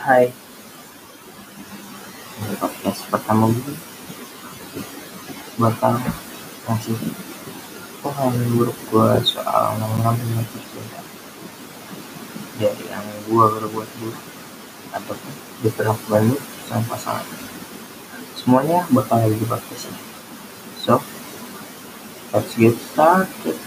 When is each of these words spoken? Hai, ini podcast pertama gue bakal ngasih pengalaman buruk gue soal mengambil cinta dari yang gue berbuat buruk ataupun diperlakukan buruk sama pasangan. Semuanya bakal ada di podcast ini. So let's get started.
Hai, 0.00 0.32
ini 2.40 2.56
podcast 2.56 3.04
pertama 3.12 3.52
gue 3.52 3.76
bakal 5.60 6.00
ngasih 6.64 6.96
pengalaman 8.00 8.48
buruk 8.56 8.78
gue 8.88 9.08
soal 9.28 9.76
mengambil 9.76 10.40
cinta 10.56 11.04
dari 12.56 12.88
yang 12.88 13.04
gue 13.28 13.44
berbuat 13.60 13.88
buruk 14.00 14.20
ataupun 14.96 15.32
diperlakukan 15.68 16.32
buruk 16.32 16.44
sama 16.64 16.96
pasangan. 16.96 17.28
Semuanya 18.40 18.88
bakal 18.96 19.20
ada 19.20 19.36
di 19.36 19.44
podcast 19.44 19.92
ini. 19.92 20.00
So 20.80 21.04
let's 22.32 22.56
get 22.56 22.72
started. 22.96 23.60